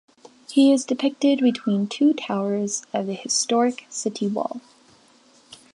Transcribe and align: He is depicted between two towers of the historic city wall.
He 0.49 0.73
is 0.73 0.83
depicted 0.83 1.41
between 1.41 1.85
two 1.85 2.13
towers 2.13 2.81
of 2.91 3.05
the 3.05 3.13
historic 3.13 3.85
city 3.91 4.25
wall. 4.27 4.59